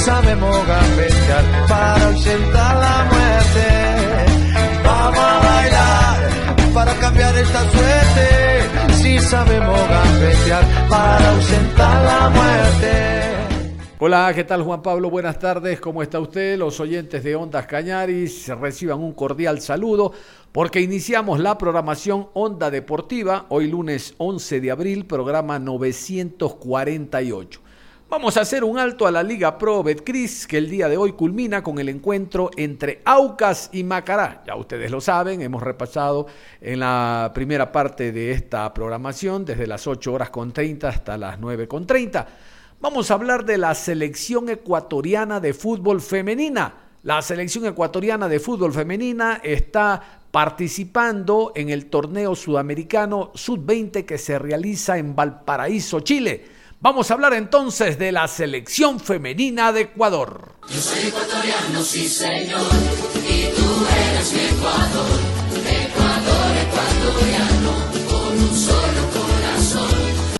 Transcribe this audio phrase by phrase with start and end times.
[0.00, 3.66] Sabemos gambetear para ausentar la muerte.
[4.84, 6.18] Vamos a bailar
[6.74, 8.94] para cambiar esta suerte.
[8.94, 13.20] Si sabemos gambetear para ausentar la muerte.
[14.02, 15.10] Hola, ¿qué tal Juan Pablo?
[15.10, 16.58] Buenas tardes, ¿cómo está usted?
[16.58, 20.14] Los oyentes de Ondas Cañaris reciban un cordial saludo
[20.52, 27.60] porque iniciamos la programación Onda Deportiva, hoy lunes 11 de abril, programa 948.
[28.10, 31.12] Vamos a hacer un alto a la Liga Pro Betcris, que el día de hoy
[31.12, 34.42] culmina con el encuentro entre Aucas y Macará.
[34.44, 36.26] Ya ustedes lo saben, hemos repasado
[36.60, 41.38] en la primera parte de esta programación, desde las 8 horas con 30 hasta las
[41.38, 42.26] 9 con 30.
[42.80, 46.74] Vamos a hablar de la selección ecuatoriana de fútbol femenina.
[47.04, 54.36] La selección ecuatoriana de fútbol femenina está participando en el torneo sudamericano Sub-20 que se
[54.36, 56.58] realiza en Valparaíso, Chile.
[56.82, 60.54] Vamos a hablar entonces de la selección femenina de Ecuador.
[60.66, 62.62] Yo soy ecuatoriano, sí señor,
[63.16, 65.20] y tú eres mi Ecuador.
[65.60, 67.72] Ecuador, ecuatoriano,
[68.08, 69.90] con un solo corazón.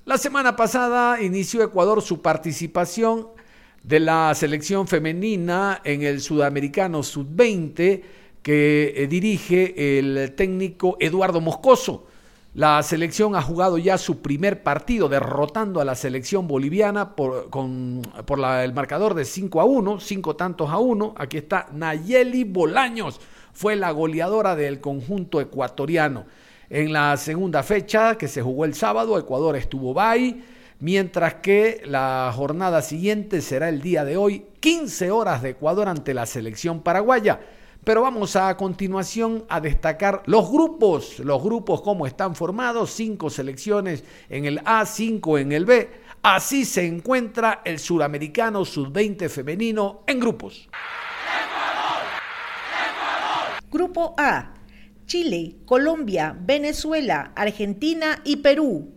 [0.06, 3.28] La semana pasada inició Ecuador su participación
[3.82, 8.02] de la selección femenina en el Sudamericano Sub-20
[8.42, 12.06] que eh, dirige el técnico Eduardo Moscoso.
[12.61, 18.72] La selección ha jugado ya su primer partido derrotando a la selección boliviana por, el
[18.75, 21.15] marcador de 5 a 1, 5 tantos a 1.
[21.16, 23.19] Aquí está Nayeli Bolaños,
[23.54, 26.26] fue la goleadora del conjunto ecuatoriano.
[26.69, 30.42] En la segunda fecha, que se jugó el sábado, Ecuador estuvo bye,
[30.81, 36.12] mientras que la jornada siguiente será el día de hoy, 15 horas de Ecuador ante
[36.12, 37.41] la selección paraguaya.
[37.84, 44.04] Pero vamos a, continuación a destacar los grupos, los grupos cómo están formados, cinco selecciones
[44.28, 45.88] en el A, cinco en el B.
[46.22, 50.68] Así se encuentra el suramericano sub-20 femenino en grupos.
[53.70, 54.52] Grupo A,
[55.06, 58.92] Chile, Colombia, Venezuela, Argentina y Perú.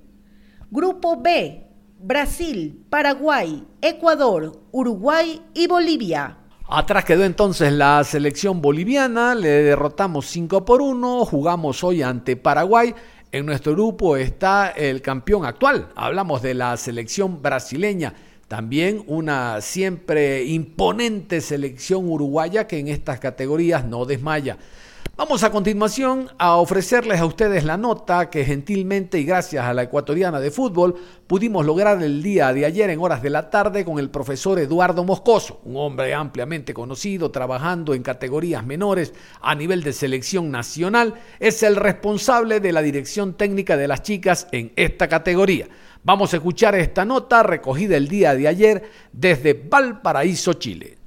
[0.69, 1.67] Grupo B,
[1.99, 6.42] Brasil, Paraguay, Ecuador, Uruguay y Bolivia.
[6.67, 12.95] Atrás quedó entonces la selección boliviana, le derrotamos 5 por 1, jugamos hoy ante Paraguay.
[13.33, 18.13] En nuestro grupo está el campeón actual, hablamos de la selección brasileña,
[18.47, 24.57] también una siempre imponente selección uruguaya que en estas categorías no desmaya.
[25.15, 29.83] Vamos a continuación a ofrecerles a ustedes la nota que gentilmente y gracias a la
[29.83, 30.95] ecuatoriana de fútbol
[31.27, 35.03] pudimos lograr el día de ayer en horas de la tarde con el profesor Eduardo
[35.03, 41.61] Moscoso, un hombre ampliamente conocido trabajando en categorías menores a nivel de selección nacional, es
[41.61, 45.67] el responsable de la dirección técnica de las chicas en esta categoría.
[46.03, 51.02] Vamos a escuchar esta nota recogida el día de ayer desde Valparaíso, Chile.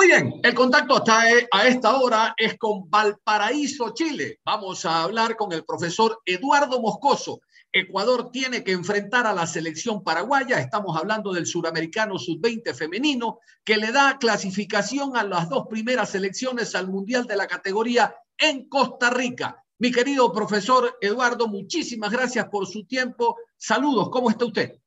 [0.00, 4.40] Muy bien, el contacto hasta e, a esta hora es con Valparaíso, Chile.
[4.46, 7.42] Vamos a hablar con el profesor Eduardo Moscoso.
[7.70, 10.58] Ecuador tiene que enfrentar a la selección paraguaya.
[10.58, 16.74] Estamos hablando del suramericano sub-20 femenino, que le da clasificación a las dos primeras selecciones
[16.74, 19.62] al Mundial de la categoría en Costa Rica.
[19.78, 23.36] Mi querido profesor Eduardo, muchísimas gracias por su tiempo.
[23.58, 24.80] Saludos, ¿cómo está usted?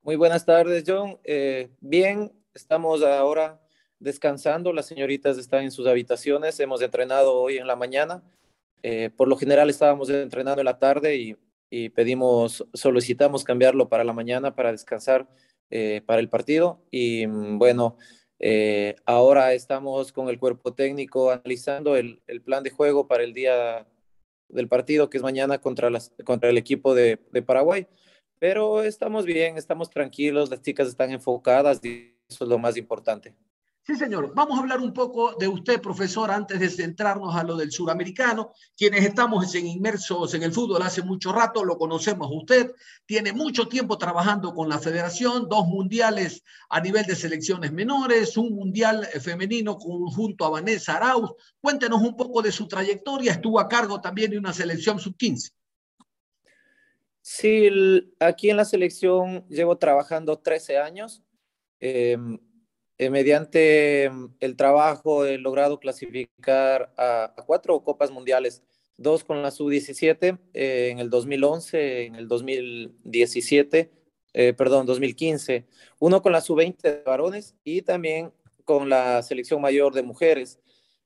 [0.00, 1.18] Muy buenas tardes, John.
[1.22, 3.60] Eh, bien, estamos ahora
[4.04, 8.22] descansando, las señoritas están en sus habitaciones, hemos entrenado hoy en la mañana,
[8.82, 11.36] eh, por lo general estábamos entrenando en la tarde y,
[11.96, 15.26] pedimos, solicitamos cambiarlo para la mañana para descansar
[15.70, 17.96] eh, para el partido y mm, bueno,
[18.38, 23.88] eh, ahora estamos con el cuerpo técnico analizando el, plan de juego para el día
[24.48, 27.88] del partido que es mañana contra, las, contra el equipo de, de Paraguay.
[28.38, 33.34] Pero estamos bien, estamos tranquilos, las chicas están enfocadas y eso es lo más importante.
[33.86, 34.32] Sí, señor.
[34.34, 38.52] Vamos a hablar un poco de usted, profesor, antes de centrarnos a lo del suramericano.
[38.74, 42.72] Quienes estamos inmersos en el fútbol hace mucho rato, lo conocemos usted.
[43.04, 48.54] Tiene mucho tiempo trabajando con la federación, dos mundiales a nivel de selecciones menores, un
[48.54, 51.32] mundial femenino junto a Vanessa Arauz.
[51.60, 53.32] Cuéntenos un poco de su trayectoria.
[53.32, 55.52] Estuvo a cargo también de una selección sub-15.
[57.20, 57.68] Sí,
[58.18, 61.22] aquí en la selección llevo trabajando 13 años.
[61.80, 62.16] Eh,
[62.98, 68.62] eh, mediante mm, el trabajo he logrado clasificar a, cuatro copas mundiales,
[68.96, 73.90] dos con la sub-17 eh, en el 2011, en el 2017,
[74.34, 75.66] eh, perdón, 2015,
[75.98, 78.32] uno con la sub-20 de varones y también
[78.64, 80.60] con la selección mayor de mujeres.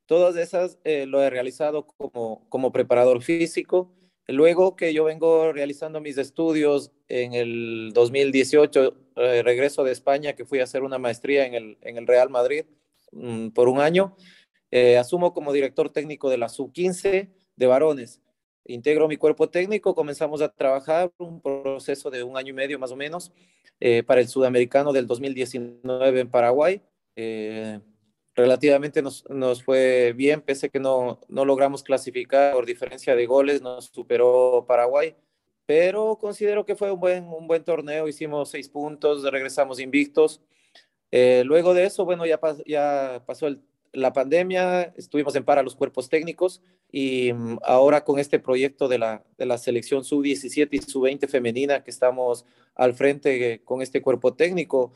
[0.06, 3.92] Todas esas lo he realizado como, como preparador físico
[4.30, 10.44] Luego que yo vengo realizando mis estudios en el 2018, eh, regreso de España, que
[10.44, 12.66] fui a hacer una maestría en el, en el Real Madrid
[13.10, 14.14] mm, por un año,
[14.70, 18.20] eh, asumo como director técnico de la sub-15 de varones.
[18.66, 22.92] Integro mi cuerpo técnico, comenzamos a trabajar un proceso de un año y medio más
[22.92, 23.32] o menos
[23.80, 26.82] eh, para el sudamericano del 2019 en Paraguay
[28.38, 33.62] relativamente nos, nos, fue bien, pese que no, no logramos clasificar por diferencia de goles,
[33.62, 35.16] nos superó Paraguay,
[35.66, 40.40] pero considero que fue un buen, un buen torneo, hicimos seis puntos, regresamos invictos.
[41.10, 43.48] Eh, luego de eso, bueno, ya, ya pasó
[43.92, 46.62] la pandemia, estuvimos en para los cuerpos técnicos
[46.92, 51.82] y mm, ahora con este proyecto de la, de la selección sub-17 y sub-20 femenina
[51.82, 52.44] que estamos
[52.76, 54.92] al frente con este cuerpo técnico,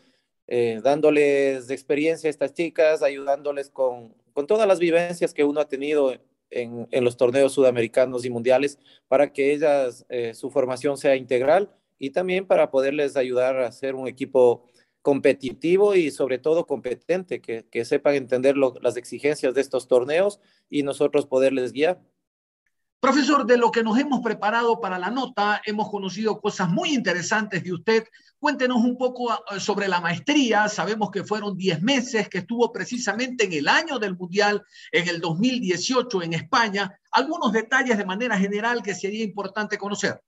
[0.47, 5.69] eh, dándoles experiencia a estas chicas, ayudándoles con, con todas las vivencias que uno ha
[5.69, 6.13] tenido
[6.51, 8.79] en, en los torneos sudamericanos y mundiales
[9.09, 13.95] para que ellas, eh, su formación sea integral y también para poderles ayudar a ser
[13.95, 14.65] un equipo
[15.03, 20.41] competitivo y sobre todo competente, que, que sepan entender las exigencias de estos torneos
[20.71, 22.01] y nosotros poderles guiar.
[23.03, 27.65] Profesor, de lo que nos hemos preparado para la nota, hemos conocido cosas muy interesantes
[27.65, 28.05] de usted.
[28.39, 30.69] Cuéntenos un poco ah, sobre la maestría.
[30.69, 34.63] Sabemos que fueron 10 meses, que estuvo precisamente en el año del Mundial,
[34.93, 36.97] en el 2018 en España.
[37.11, 40.23] Algunos detalles de manera general que sería importante conocer.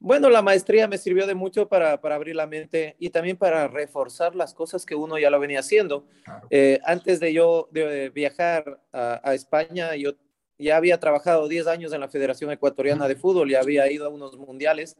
[0.00, 3.68] Bueno, la maestría me sirvió de mucho para, para, abrir la mente y también para
[3.68, 6.08] reforzar las cosas que uno ya lo venía haciendo.
[6.50, 10.14] Eh, antes de yo de viajar a, a España, yo
[10.60, 14.10] ya había trabajado 10 años en la Federación Ecuatoriana de Fútbol y había ido a
[14.10, 14.96] unos mundiales,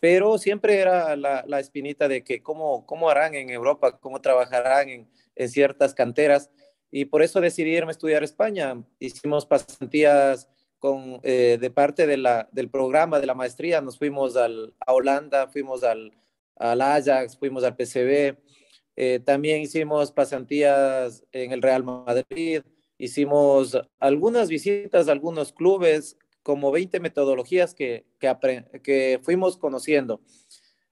[0.00, 4.88] pero siempre era la, la espinita de que cómo, cómo harán en Europa, cómo trabajarán
[4.88, 6.50] en, en, ciertas canteras.
[6.90, 8.82] Y por eso decidí irme a estudiar España.
[8.98, 10.48] Hicimos pasantías
[10.78, 13.80] con, eh, de parte de la, del programa de la maestría.
[13.80, 16.12] Nos fuimos al, a Holanda, fuimos al,
[16.56, 18.36] al Ajax, fuimos al PCB.
[18.96, 22.62] Eh, también hicimos pasantías en el Real Madrid
[22.98, 28.06] Hicimos algunas visitas a algunos clubes, como 20 metodologías que,
[28.82, 30.20] que, fuimos conociendo.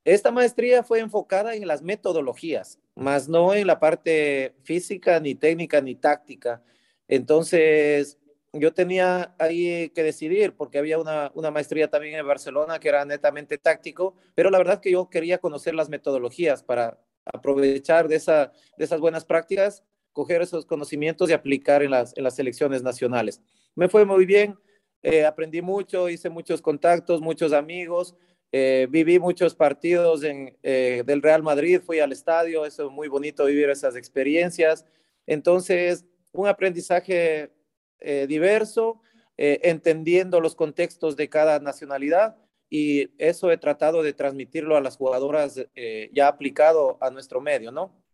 [0.05, 5.81] Esta maestría fue enfocada en las metodologías, más no en la parte física, ni técnica,
[5.81, 6.63] ni táctica.
[7.09, 8.19] Entonces,
[8.53, 13.05] yo tenía ahí que decidir, porque había una, una, maestría también en Barcelona que era
[13.05, 18.53] netamente táctico, pero la verdad que yo quería conocer las metodologías para aprovechar de, esa,
[18.77, 19.83] de esas buenas prácticas
[20.17, 23.43] coger esos conocimientos y aplicar en las, en las selecciones nacionales.
[23.75, 24.59] Me fue muy bien,
[25.03, 28.17] eh, aprendí mucho, hice muchos contactos, muchos amigos,
[28.51, 33.09] eh, viví muchos partidos en, eh, del Real Madrid, fui al estadio, eso es muy
[33.09, 34.87] bonito vivir esas experiencias.
[35.27, 37.53] Entonces, un aprendizaje
[38.29, 39.01] diverso,
[39.37, 42.37] entendiendo los contextos de cada nacionalidad
[42.71, 45.67] y eso he tratado de transmitirlo a las jugadoras
[46.13, 48.06] ya aplicado a nuestro medio, ¿no?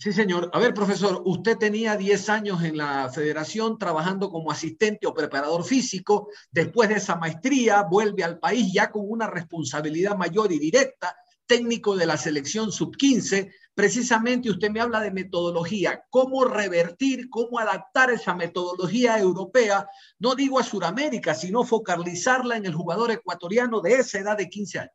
[0.00, 0.48] Sí, señor.
[0.52, 5.64] A ver, profesor, usted tenía 10 años en la federación trabajando como asistente o preparador
[5.64, 6.28] físico.
[6.52, 11.96] Después de esa maestría, vuelve al país ya con una responsabilidad mayor y directa, técnico
[11.96, 13.52] de la selección sub-15.
[13.74, 19.88] Precisamente usted me habla de metodología, cómo revertir, cómo adaptar esa metodología europea,
[20.20, 24.78] no digo a Sudamérica, sino focalizarla en el jugador ecuatoriano de esa edad de 15
[24.78, 24.92] años.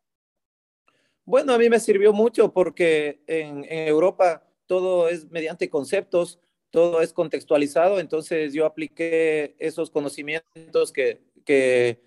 [1.26, 4.44] Bueno, a mí me sirvió mucho porque en, en Europa
[4.74, 6.40] todo es mediante conceptos,
[6.72, 12.02] todo es contextualizado, entonces yo apliqué esos conocimientos que, que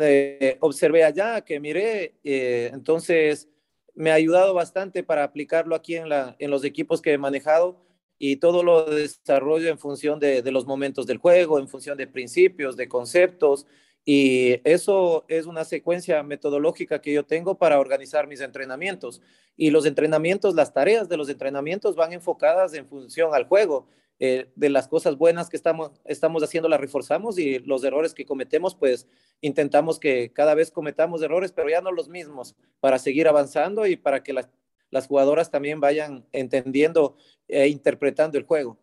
[0.00, 3.48] eh, observé allá, que miré, eh, entonces
[3.94, 7.86] me ha ayudado bastante para aplicarlo aquí en, la, en los equipos que he manejado
[8.18, 12.08] y todo lo desarrollo en función de, de los momentos del juego, en función de
[12.08, 13.64] principios, de conceptos
[14.04, 19.22] Y eso es una secuencia metodológica que yo tengo para organizar mis entrenamientos.
[19.56, 23.86] Y los entrenamientos, las tareas de los entrenamientos van enfocadas en función al juego.
[24.24, 28.24] Eh, de las cosas buenas que estamos, estamos haciendo las reforzamos y los errores que
[28.24, 29.08] cometemos, pues
[29.40, 33.96] intentamos que cada vez cometamos errores, pero ya no los mismos, para seguir avanzando y
[33.96, 34.48] para que las,
[34.90, 37.16] las jugadoras también vayan entendiendo
[37.48, 38.78] e interpretando el juego.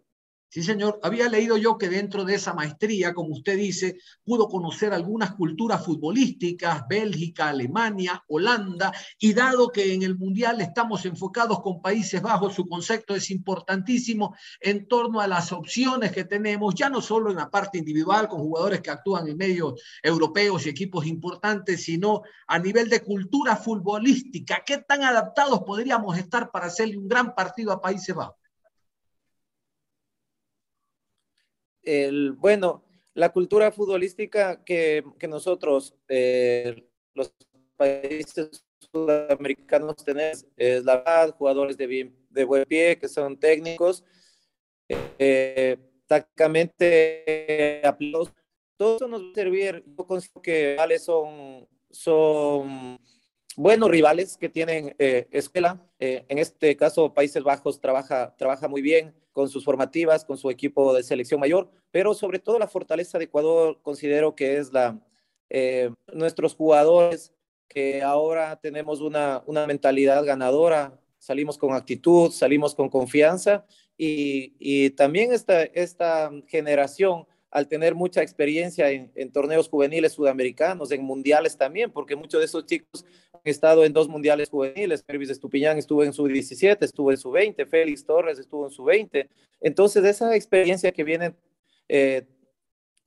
[0.52, 1.00] Sí, señor.
[1.04, 5.86] Había leído yo que dentro de esa maestría, como usted dice, pudo conocer algunas culturas
[5.86, 12.56] futbolísticas, Bélgica, Alemania, Holanda, y dado que en el Mundial estamos enfocados con Países Bajos,
[12.56, 17.36] su concepto es importantísimo en torno a las opciones que tenemos, ya no solo en
[17.36, 22.58] la parte individual, con jugadores que actúan en medios europeos y equipos importantes, sino a
[22.58, 24.64] nivel de cultura futbolística.
[24.66, 28.49] ¿Qué tan adaptados podríamos estar para hacerle un gran partido a Países Bajos?
[31.84, 32.84] El, bueno,
[33.14, 37.34] la cultura futbolística que, nosotros, eh, los
[37.76, 44.04] países sudamericanos, tenemos es la verdad, jugadores de, buen pie, que son técnicos,
[44.88, 48.34] eh, tácticamente aplausos.
[48.78, 49.84] Todo eso nos va a servir.
[49.86, 51.68] Yo considero que vale son
[53.60, 55.86] buenos rivales que tienen eh, escuela.
[56.00, 60.50] Eh, en este caso, Países Bajos trabaja, trabaja muy bien con sus formativas, con su
[60.50, 64.98] equipo de selección mayor, pero sobre todo la fortaleza de Ecuador considero que es la,
[65.50, 67.34] eh, nuestros jugadores,
[67.68, 73.66] que ahora tenemos una, una mentalidad ganadora, salimos con actitud, salimos con confianza
[73.98, 81.04] y, y también esta, esta generación al tener mucha experiencia en, torneos juveniles sudamericanos, en
[81.04, 85.02] mundiales también, porque muchos de esos chicos han estado en dos mundiales juveniles.
[85.02, 88.84] Pervis Estupiñán estuvo en su 17, estuvo en su 20, Félix Torres estuvo en su
[88.84, 89.30] 20.
[89.62, 91.36] Entonces, esa experiencia que vienen,
[91.88, 92.28] eh,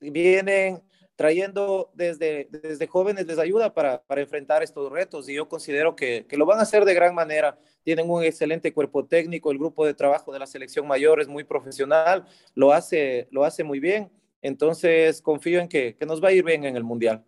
[0.00, 0.82] vienen
[1.14, 6.26] trayendo desde, desde jóvenes les ayuda para, para enfrentar estos retos y yo considero que,
[6.26, 7.56] que, lo van a hacer de gran manera.
[7.84, 11.44] Tienen un excelente cuerpo técnico, el grupo de trabajo de la selección mayor es muy
[11.44, 14.10] profesional, lo hace, lo hace muy bien
[14.42, 17.24] entonces, confío en que, que nos va a ir bien en el Mundial.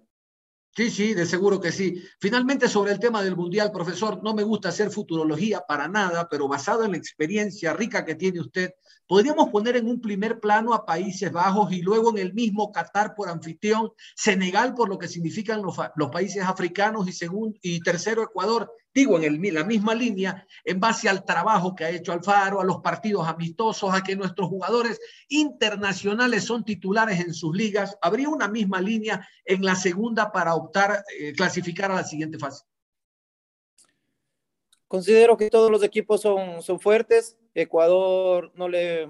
[0.77, 2.03] Sí, sí, de seguro que sí.
[2.19, 6.49] Finalmente, sobre el tema del Mundial, profesor, no me gusta hacer futurología para nada, pero
[6.49, 8.73] basado en la experiencia rica que tiene usted,
[9.07, 13.15] podríamos poner en un primer plano a Países Bajos y luego en el mismo Qatar
[13.15, 18.25] por anfitrión, Senegal por lo que significan los, los países africanos y, segundo, y tercero
[18.25, 22.61] Ecuador digo, en el, la misma línea, en base al trabajo que ha hecho Alfaro,
[22.61, 28.29] a los partidos amistosos, a que nuestros jugadores internacionales son titulares en sus ligas, habría
[28.29, 32.65] una misma línea en la segunda para optar, eh, clasificar a la siguiente fase.
[34.87, 37.37] Considero que todos los equipos son, son fuertes.
[37.53, 39.09] Ecuador no le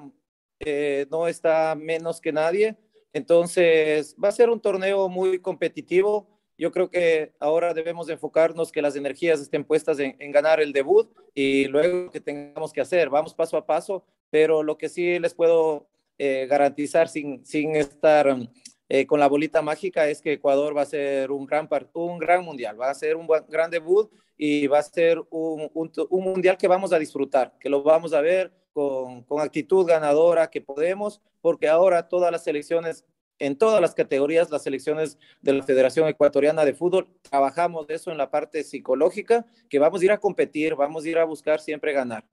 [0.60, 2.78] eh, no está menos que nadie.
[3.12, 8.82] Entonces va a ser un torneo muy competitivo yo creo que ahora debemos enfocarnos que
[8.82, 13.10] las energías estén puestas en, ganar el debut y luego que tengamos que hacer.
[13.10, 15.86] Vamos paso a paso, pero lo que sí les puedo
[16.18, 18.36] eh, garantizar sin, sin estar
[18.88, 22.44] eh, con la bolita mágica es que Ecuador va a ser un gran, un gran
[22.44, 26.56] mundial, va a ser un gran debut y va a ser un, un, un, mundial
[26.56, 31.20] que vamos a disfrutar, que lo vamos a ver con, con actitud ganadora que podemos,
[31.40, 33.04] porque ahora todas las selecciones
[33.38, 38.18] en todas las categorías, las selecciones de la Federación Ecuatoriana de Fútbol, trabajamos eso en
[38.18, 41.92] la parte psicológica, que vamos a ir a competir, vamos a ir a buscar siempre
[41.92, 42.24] ganar.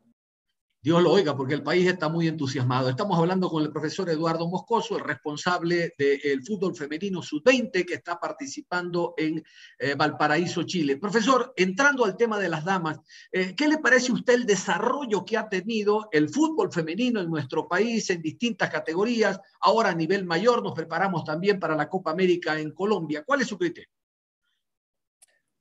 [0.83, 2.89] Dios lo oiga, porque el país está muy entusiasmado.
[2.89, 8.19] Estamos hablando con el profesor Eduardo Moscoso, el responsable del fútbol femenino sub-20 que está
[8.19, 9.43] participando en
[9.77, 10.97] eh, Valparaíso, Chile.
[10.97, 12.99] Profesor, entrando al tema de las damas,
[13.31, 17.29] eh, ¿qué le parece a usted el desarrollo que ha tenido el fútbol femenino en
[17.29, 19.39] nuestro país en distintas categorías?
[19.59, 23.23] Ahora a nivel mayor nos preparamos también para la Copa América en Colombia.
[23.23, 23.91] ¿Cuál es su criterio?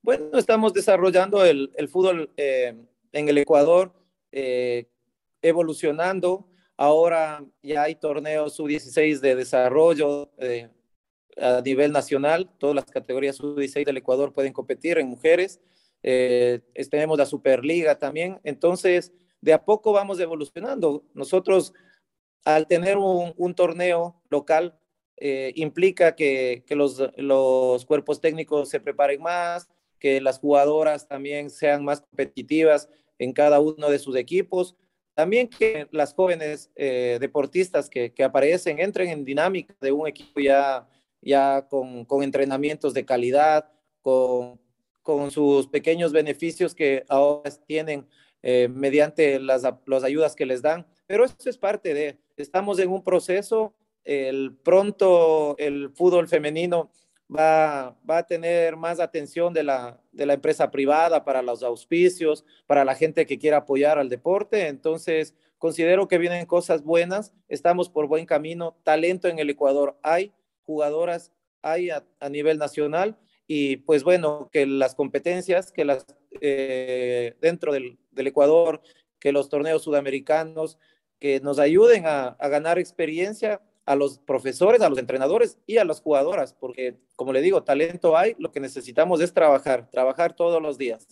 [0.01, 2.75] Bueno, estamos desarrollando el, fútbol eh,
[3.13, 3.93] en el Ecuador
[5.43, 6.47] evolucionando.
[6.77, 10.69] Ahora ya hay torneos sub-16 de desarrollo eh,
[11.37, 12.51] a nivel nacional.
[12.59, 15.61] Todas las categorías sub-16 del Ecuador pueden competir en mujeres.
[16.03, 18.41] Eh, tenemos la Superliga también.
[18.45, 21.05] Entonces, de a poco vamos evolucionando.
[21.15, 21.75] Nosotros,
[22.45, 24.79] al tener un, torneo local,
[25.17, 29.69] eh, implica que, que los, los cuerpos técnicos se preparen más,
[29.99, 34.77] que las jugadoras también sean más competitivas en cada uno de sus equipos.
[35.15, 40.41] También que las jóvenes eh, deportistas que, que, aparecen entren en dinámica de un equipo
[40.41, 40.89] ya,
[41.21, 44.61] ya con, con entrenamientos de calidad, con,
[45.03, 48.07] con, sus pequeños beneficios que ahora tienen
[48.43, 50.87] eh, mediante las, las ayudas que les dan.
[51.07, 53.75] Pero eso es parte de, estamos en un proceso,
[54.05, 56.91] el pronto el fútbol femenino
[57.35, 62.45] va, va a tener más atención de la, de la empresa privada para los auspicios,
[62.67, 64.69] para la gente que quiera apoyar al deporte.
[64.69, 70.33] Entonces, considero que vienen cosas buenas, estamos por buen camino, talento en el Ecuador hay,
[70.65, 71.33] jugadoras
[71.63, 73.19] hay a, nivel nacional.
[73.47, 76.07] Y pues bueno, que las competencias, que las
[76.41, 78.81] eh, dentro del, Ecuador,
[79.19, 80.79] que los torneos sudamericanos,
[81.19, 86.01] que nos ayuden a ganar experiencia a los profesores, a los entrenadores y a las
[86.01, 90.79] jugadoras, porque como le digo, talento hay, lo que necesitamos es trabajar, trabajar todos los
[90.79, 91.09] días.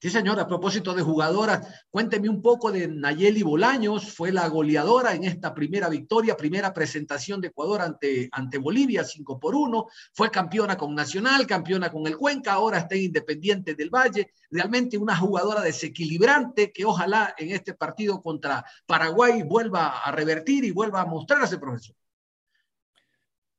[0.00, 5.14] Sí, señor, a propósito de jugadoras, cuénteme un poco de Nayeli Bolaños, fue la goleadora
[5.14, 10.30] en esta primera victoria, primera presentación de Ecuador ante, ante Bolivia, 5 por 1, fue
[10.30, 15.16] campeona con Nacional, campeona con el Cuenca, ahora está en Independiente del Valle, realmente una
[15.16, 21.06] jugadora desequilibrante que ojalá en este partido contra Paraguay vuelva a revertir y vuelva a
[21.06, 21.94] mostrarse, profesor.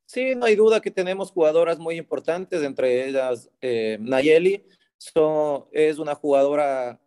[0.06, 4.64] Sí, no hay duda que tenemos jugadoras muy importantes, entre ellas eh, Nayeli,
[5.72, 7.00] es una jugadora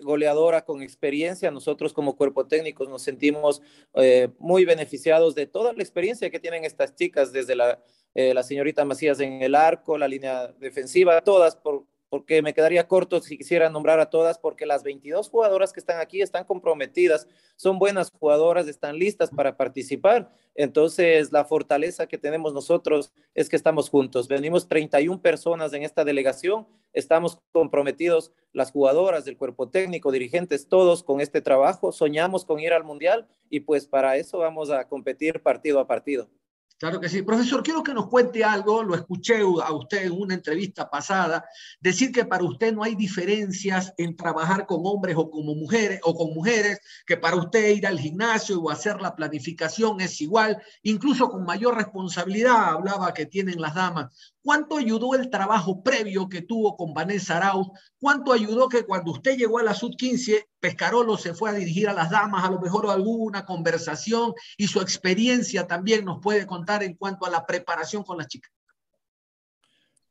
[0.00, 1.50] goleadora con experiencia.
[1.50, 3.62] Nosotros como cuerpo técnico nos sentimos
[3.94, 7.82] eh, muy beneficiados de toda la experiencia que tienen estas chicas, desde la,
[8.14, 12.86] eh, la señorita Macías en el arco, la línea defensiva, todas por, porque me quedaría
[12.86, 17.26] corto si quisiera nombrar a todas, porque las 22 jugadoras que están aquí están comprometidas,
[17.56, 20.30] son buenas jugadoras, están listas para participar.
[20.54, 24.28] Entonces, la fortaleza que tenemos nosotros es que estamos juntos.
[24.28, 31.02] Venimos 31 personas en esta delegación, estamos comprometidos, las jugadoras del cuerpo técnico, dirigentes, todos
[31.02, 35.42] con este trabajo, soñamos con ir al Mundial y pues para eso vamos a competir
[35.42, 36.28] partido a partido.
[36.78, 37.22] Claro que sí.
[37.22, 41.44] Profesor, quiero que nos cuente algo, lo escuché a usted en una entrevista pasada,
[41.80, 46.14] decir que para usted no hay diferencias en trabajar con hombres o como mujeres o
[46.14, 51.28] con mujeres, que para usted ir al gimnasio o hacer la planificación es igual, incluso
[51.30, 54.33] con mayor responsabilidad, hablaba que tienen las damas.
[54.44, 57.68] ¿Cuánto ayudó el trabajo previo que tuvo con Vanessa Arauz?
[57.98, 61.94] ¿Cuánto ayudó que cuando usted llegó a la Sub-15, Pescarolo se fue a dirigir a
[61.94, 66.94] las damas, a lo mejor alguna conversación y su experiencia también nos puede contar en
[66.94, 68.52] cuanto a la preparación con las chicas?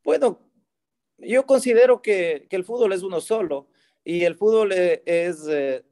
[0.04, 0.40] Bueno,
[1.20, 3.68] yo considero que, el fútbol es uno solo
[4.04, 5.84] y el fútbol eh, eh,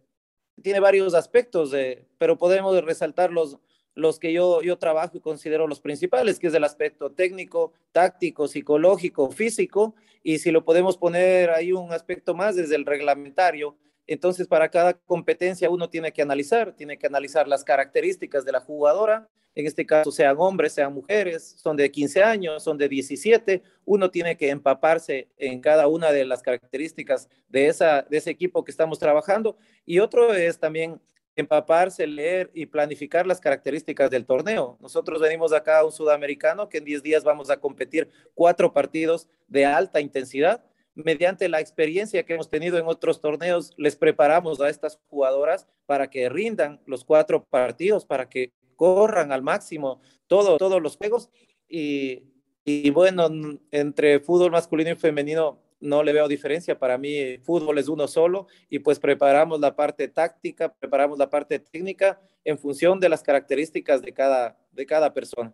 [0.64, 3.60] tiene varios aspectos, eh, pero podemos resaltar los,
[3.96, 8.48] los que yo, yo trabajo y considero los principales, que es el aspecto técnico, táctico,
[8.48, 13.76] psicológico, físico, y si lo podemos poner ahí un aspecto más desde el reglamentario,
[14.08, 18.60] entonces para cada competencia uno tiene que analizar, tiene que analizar las características de la
[18.60, 23.62] jugadora, en este caso sean hombres, sean mujeres, son de 15 años, son de 17,
[23.84, 28.64] uno tiene que empaparse en cada una de las características de, esa, de ese equipo
[28.64, 31.02] que estamos trabajando, y otro es también
[31.42, 34.78] empaparse, leer y planificar las características del torneo.
[34.80, 39.28] Nosotros venimos acá a un sudamericano que en 10 días vamos a competir cuatro partidos
[39.48, 40.64] de alta intensidad.
[40.96, 46.10] Mediante la experiencia que hemos tenido en otros torneos, les preparamos a estas jugadoras para
[46.10, 51.30] que rindan los cuatro partidos, para que corran al máximo todo, todos los juegos.
[51.68, 52.24] Y,
[52.66, 53.30] y bueno,
[53.72, 56.80] entre fútbol masculino y femenino no le veo diferencia.
[56.80, 61.60] Para mí, fútbol es uno solo y pues preparamos la parte táctica, preparamos la parte
[61.60, 65.54] técnica en función de las características de cada, de cada persona.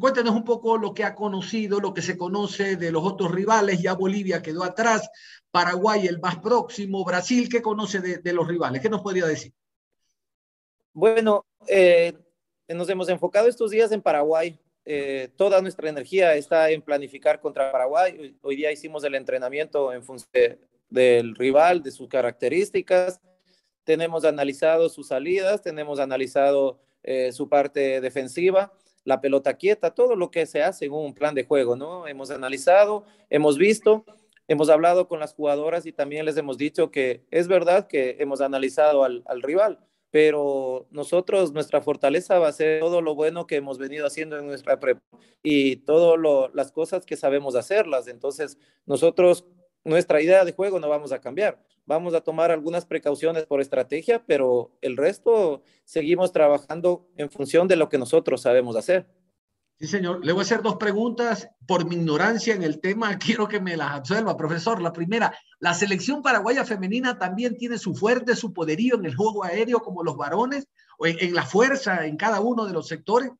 [0.00, 3.80] Cuéntenos un poco lo que ha conocido, lo que se conoce de los otros rivales.
[3.80, 5.08] Ya Bolivia quedó atrás,
[5.52, 8.82] Paraguay el más próximo, Brasil, ¿qué conoce de, los rivales?
[8.82, 9.52] ¿Qué nos podría decir?
[10.92, 12.12] Bueno, eh,
[12.66, 14.58] nos hemos enfocado estos días en Paraguay.
[14.84, 18.36] Eh, toda nuestra energía está en planificar contra Paraguay.
[18.42, 23.20] Hoy día hicimos el entrenamiento en función del rival, de sus características.
[23.84, 28.72] Tenemos analizado sus salidas, tenemos analizado eh, su parte defensiva,
[29.04, 32.06] la pelota quieta, todo lo que se hace en un plan de juego, ¿no?
[32.06, 34.04] Hemos analizado, hemos visto,
[34.48, 38.40] hemos hablado con las jugadoras y también les hemos dicho que es verdad que hemos
[38.40, 39.78] analizado al, al rival
[40.10, 44.46] pero nosotros, nuestra fortaleza va a ser todo lo bueno que hemos venido haciendo en
[44.46, 45.02] nuestra prepa
[45.42, 46.18] y todas
[46.52, 48.08] las cosas que sabemos hacerlas.
[48.08, 49.46] Entonces, nosotros,
[49.84, 51.62] nuestra idea de juego no vamos a cambiar.
[51.86, 57.76] Vamos a tomar algunas precauciones por estrategia, pero el resto seguimos trabajando en función de
[57.76, 59.06] lo que nosotros sabemos hacer.
[59.80, 60.22] Sí, señor.
[60.22, 63.18] Le voy a hacer dos preguntas por mi ignorancia en el tema.
[63.18, 64.82] Quiero que me las absuelva, profesor.
[64.82, 69.42] La primera, ¿la selección paraguaya femenina también tiene su fuerte, su poderío en el juego
[69.42, 73.30] aéreo como los varones o en, la fuerza en cada uno de los sectores?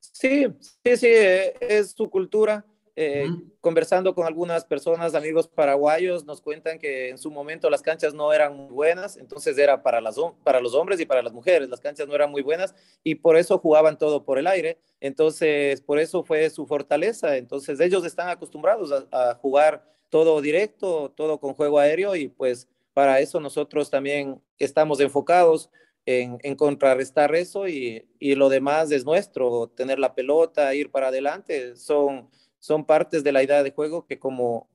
[0.00, 0.46] Sí,
[0.84, 2.64] sí, sí, es su cultura.
[2.94, 3.26] Eh,
[3.62, 8.30] conversando con algunas personas, amigos paraguayos, nos cuentan que en su momento las canchas no
[8.34, 11.80] eran muy buenas, entonces era para, las, para los hombres y para las mujeres, las
[11.80, 15.98] canchas no eran muy buenas y por eso jugaban todo por el aire, entonces por
[15.98, 21.78] eso fue su fortaleza, entonces ellos están acostumbrados a, jugar todo directo, todo con juego
[21.78, 25.70] aéreo y pues para eso nosotros también estamos enfocados
[26.04, 31.08] en, en contrarrestar eso y, y lo demás es nuestro, tener la pelota, ir para
[31.08, 32.28] adelante, son
[32.62, 34.70] son partes de la idea de juego que como,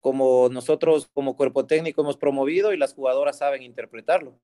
[0.00, 4.40] como nosotros como cuerpo técnico hemos promovido y las jugadoras saben interpretarlo.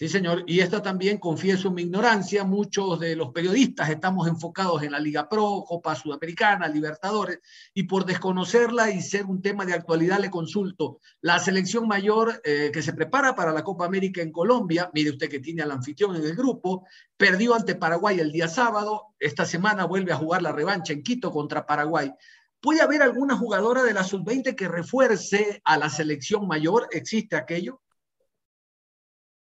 [0.00, 0.44] Sí, señor.
[0.46, 5.28] Y esta también, confieso mi ignorancia, muchos de los periodistas estamos enfocados en la Liga
[5.28, 7.40] Pro, Copa Sudamericana, Libertadores,
[7.74, 11.00] y por desconocerla y ser un tema de actualidad le consulto.
[11.20, 15.28] La selección mayor eh, que se prepara para la Copa América en Colombia, mire usted
[15.28, 16.86] que tiene al anfitrión en el grupo,
[17.18, 21.30] perdió ante Paraguay el día sábado, esta semana vuelve a jugar la revancha en Quito
[21.30, 22.10] contra Paraguay.
[22.58, 26.88] ¿Puede haber alguna jugadora de la sub-20 que refuerce a la selección mayor?
[26.90, 27.82] ¿Existe aquello?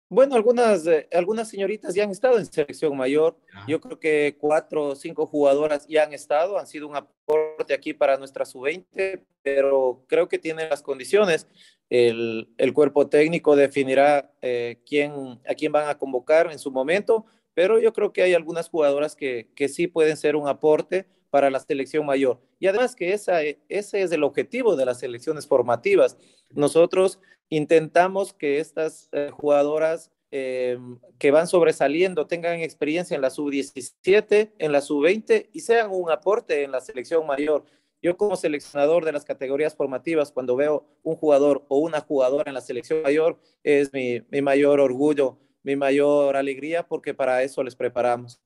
[0.09, 3.37] Bueno, algunas, eh, algunas señoritas ya han estado en selección mayor.
[3.67, 7.93] Yo creo que cuatro o cinco jugadoras ya han estado, han sido un aporte aquí
[7.93, 11.47] para nuestra sub-20, pero creo que tienen las condiciones.
[11.89, 17.25] El, el cuerpo técnico definirá eh, quién, a quién van a convocar en su momento,
[17.53, 21.49] pero yo creo que hay algunas jugadoras que, que sí pueden ser un aporte para
[21.49, 22.39] la selección mayor.
[22.59, 26.17] Y además que esa, ese es el objetivo de las selecciones formativas.
[26.51, 30.77] Nosotros intentamos que estas eh, jugadoras eh,
[31.17, 36.63] que van sobresaliendo tengan experiencia en la sub-17, en la sub-20 y sean un aporte
[36.63, 37.63] en la selección mayor.
[38.01, 42.53] Yo como seleccionador de las categorías formativas, cuando veo un jugador o una jugadora en
[42.53, 48.39] la selección mayor, es mi mayor orgullo, mi mayor alegría, porque para eso les preparamos.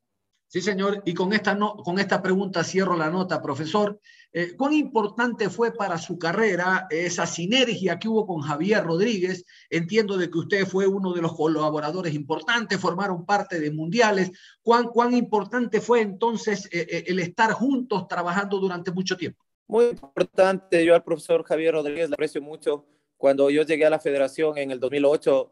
[0.51, 1.01] Sí, señor.
[1.05, 4.01] Y con esta, con esta pregunta cierro la nota, profesor.
[4.33, 9.45] Eh, ¿Cuán importante fue para su carrera esa sinergia que hubo con Javier Rodríguez?
[9.69, 14.29] Entiendo de que usted fue uno de los colaboradores importantes, formaron parte de mundiales.
[14.61, 19.45] ¿Cuán, cuán importante fue entonces eh, eh, el estar juntos trabajando durante mucho tiempo?
[19.67, 20.83] Muy importante.
[20.83, 22.85] Yo al profesor Javier Rodríguez le aprecio mucho.
[23.15, 25.51] Cuando yo llegué a la federación en el 2008,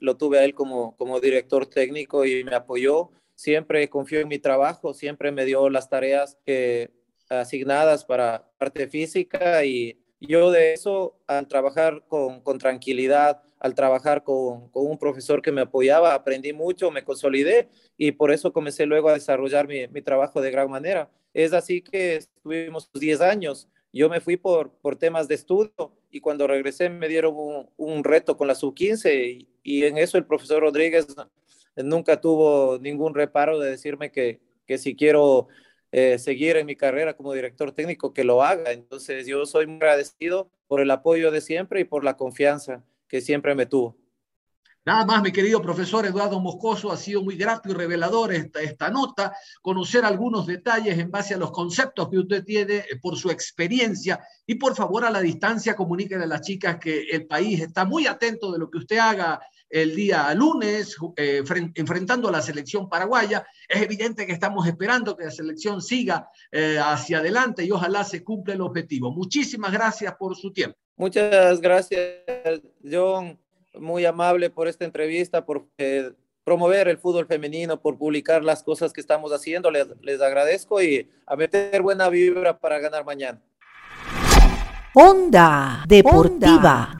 [0.00, 4.38] lo tuve a él como, como director técnico y me apoyó siempre confió en mi
[4.38, 6.38] trabajo, siempre me dio las tareas
[7.28, 14.24] asignadas para parte física y yo de eso, al trabajar con, con tranquilidad, al trabajar
[14.24, 18.86] con, con, un profesor que me apoyaba, aprendí mucho, me consolidé y por eso comencé
[18.86, 21.10] luego a desarrollar mi, mi trabajo de gran manera.
[21.32, 23.68] Es así que estuvimos 10 años.
[23.92, 27.34] Yo me fui por, por temas de estudio y cuando regresé me dieron
[27.76, 31.06] un, reto con la sub-15 y, y en eso el profesor Rodríguez
[31.76, 35.48] nunca tuvo ningún reparo de decirme que, que si quiero
[35.96, 38.72] eh, seguir en mi carrera como director técnico, que lo haga.
[38.72, 43.20] Entonces yo soy muy agradecido por el apoyo de siempre y por la confianza que
[43.20, 43.96] siempre me tuvo.
[44.86, 48.90] Nada más, mi querido profesor Eduardo Moscoso, ha sido muy grato y revelador esta, esta,
[48.90, 49.32] nota,
[49.62, 54.18] conocer algunos detalles en base a los conceptos que usted tiene eh, por su experiencia
[54.44, 58.06] y por favor a la distancia comuníquenle a las chicas que el país está muy
[58.06, 59.40] atento de lo que usted haga
[59.74, 61.42] el día lunes, eh,
[61.74, 63.44] enfrentando a la selección paraguaya.
[63.68, 68.22] Es evidente que estamos esperando que la selección siga eh, hacia adelante y ojalá se
[68.22, 69.10] cumpla el objetivo.
[69.10, 70.78] Muchísimas gracias por su tiempo.
[70.96, 72.20] Muchas gracias,
[72.88, 73.36] John.
[73.74, 76.12] Muy amable por esta entrevista, por eh,
[76.44, 79.72] promover el fútbol femenino, por publicar las cosas que estamos haciendo.
[79.72, 83.42] Les, les agradezco y a meter buena vibra para ganar mañana.
[84.94, 86.96] Onda Deportiva.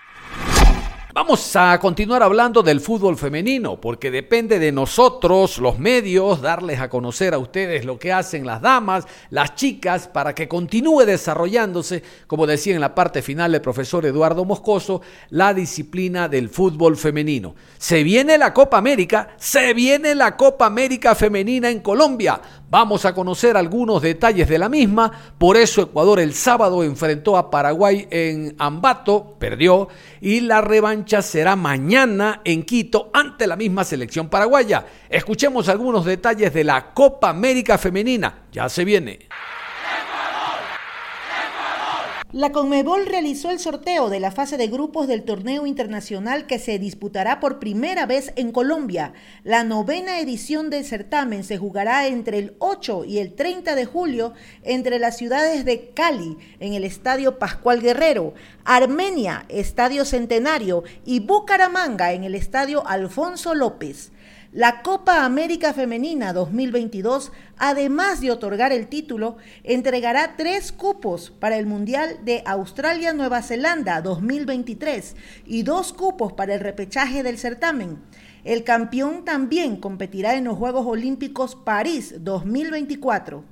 [1.15, 6.89] Vamos a continuar hablando del fútbol femenino, porque depende de nosotros, los medios, darles a
[6.91, 12.49] conocer a ustedes lo que hacen las damas, las chicas, para que continúe desarrollándose, como
[12.49, 17.55] decía en la parte final el profesor Eduardo Moscoso, la disciplina del fútbol femenino.
[17.79, 22.41] Se viene la Copa América, se viene la Copa América femenina en Colombia.
[22.71, 27.51] Vamos a conocer algunos detalles de la misma, por eso Ecuador el sábado enfrentó a
[27.51, 29.89] Paraguay en Ambato, perdió,
[30.21, 34.87] y la revancha será mañana en Quito ante la misma selección paraguaya.
[35.09, 39.29] Escuchemos algunos detalles de la Copa América Femenina, ya se viene.
[42.35, 46.81] La Conmebol realizó el sorteo de la fase de grupos del torneo internacional que se
[46.81, 49.13] disputará por primera vez en Colombia.
[49.45, 54.33] La novena edición del certamen se jugará entre el 8 y el 30 de julio
[54.65, 62.15] entre las ciudades de Cali, en el Estadio Pascual Guerrero, Armenia, Estadio Centenario y Bucaramanga,
[62.15, 64.11] en el Estadio Alfonso López.
[64.55, 71.67] La Copa América Femenina 2022, además de otorgar el título, entregará tres cupos para el
[71.67, 77.99] Mundial de Australia-Nueva Zelanda 2023 y dos cupos para el repechaje del certamen.
[78.45, 83.43] El campeón también competirá en los Juegos Olímpicos París 2024.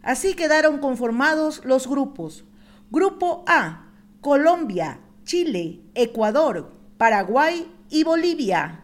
[0.00, 2.46] Así quedaron conformados los grupos.
[2.90, 8.83] Grupo A, Colombia, Chile, Ecuador, Paraguay y Bolivia.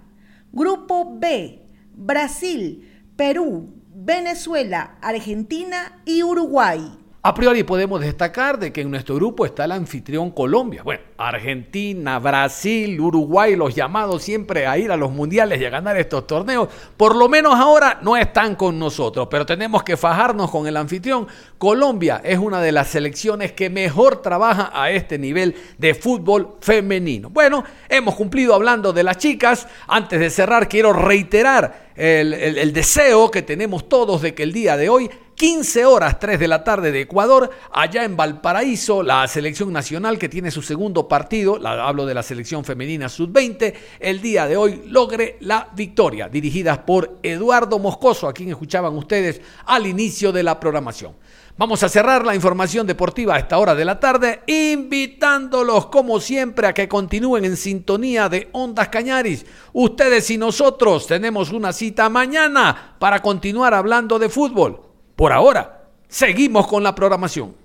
[0.52, 1.62] Grupo B,
[1.94, 6.99] Brasil, Perú, Venezuela, Argentina y Uruguay.
[7.22, 10.82] A priori podemos destacar de que en nuestro grupo está el anfitrión Colombia.
[10.82, 15.98] Bueno, Argentina, Brasil, Uruguay, los llamados siempre a ir a los mundiales y a ganar
[15.98, 20.66] estos torneos, por lo menos ahora no están con nosotros, pero tenemos que fajarnos con
[20.66, 21.28] el anfitrión.
[21.58, 27.28] Colombia es una de las selecciones que mejor trabaja a este nivel de fútbol femenino.
[27.28, 29.68] Bueno, hemos cumplido hablando de las chicas.
[29.88, 34.78] Antes de cerrar, quiero reiterar el, el deseo que tenemos todos de que el día
[34.78, 39.72] de hoy 15 horas 3 de la tarde de Ecuador, allá en Valparaíso, la selección
[39.72, 44.58] nacional que tiene su segundo partido, hablo de la selección femenina sub-20, el día de
[44.58, 50.42] hoy logre la victoria, dirigidas por Eduardo Moscoso, a quien escuchaban ustedes al inicio de
[50.42, 51.14] la programación.
[51.56, 56.66] Vamos a cerrar la información deportiva a esta hora de la tarde, invitándolos como siempre
[56.66, 59.46] a que continúen en sintonía de Ondas Cañaris.
[59.72, 64.89] Ustedes y nosotros tenemos una cita mañana para continuar hablando de fútbol.
[65.20, 67.56] Por ahora, seguimos con la programación.